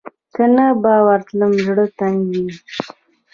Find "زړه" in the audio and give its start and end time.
1.65-1.85